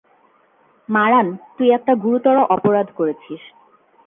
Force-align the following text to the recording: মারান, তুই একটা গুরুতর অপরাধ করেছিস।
মারান, 0.89 1.27
তুই 1.57 1.67
একটা 1.71 1.93
গুরুতর 1.95 2.35
অপরাধ 2.49 2.87
করেছিস। 2.95 3.41